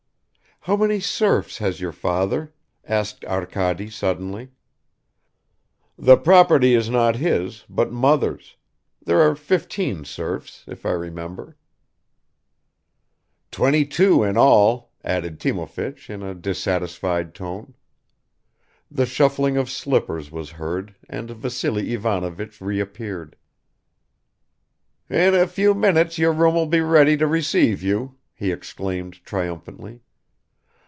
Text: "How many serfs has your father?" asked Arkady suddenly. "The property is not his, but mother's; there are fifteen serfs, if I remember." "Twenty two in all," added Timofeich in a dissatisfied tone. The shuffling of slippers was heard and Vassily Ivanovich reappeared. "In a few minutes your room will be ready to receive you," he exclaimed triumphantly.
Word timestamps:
"How 0.65 0.77
many 0.77 0.99
serfs 0.99 1.57
has 1.57 1.81
your 1.81 1.91
father?" 1.91 2.53
asked 2.85 3.25
Arkady 3.25 3.89
suddenly. 3.89 4.51
"The 5.97 6.17
property 6.17 6.75
is 6.75 6.87
not 6.87 7.15
his, 7.15 7.65
but 7.67 7.91
mother's; 7.91 8.57
there 9.03 9.19
are 9.21 9.33
fifteen 9.35 10.05
serfs, 10.05 10.63
if 10.67 10.85
I 10.85 10.91
remember." 10.91 11.57
"Twenty 13.49 13.85
two 13.87 14.21
in 14.21 14.37
all," 14.37 14.91
added 15.03 15.39
Timofeich 15.39 16.11
in 16.11 16.21
a 16.21 16.35
dissatisfied 16.35 17.33
tone. 17.33 17.73
The 18.91 19.07
shuffling 19.07 19.57
of 19.57 19.67
slippers 19.67 20.29
was 20.29 20.51
heard 20.51 20.93
and 21.09 21.31
Vassily 21.31 21.91
Ivanovich 21.95 22.61
reappeared. 22.61 23.35
"In 25.09 25.33
a 25.33 25.47
few 25.47 25.73
minutes 25.73 26.19
your 26.19 26.33
room 26.33 26.53
will 26.53 26.67
be 26.67 26.81
ready 26.81 27.17
to 27.17 27.25
receive 27.25 27.81
you," 27.81 28.19
he 28.35 28.51
exclaimed 28.51 29.25
triumphantly. 29.25 30.01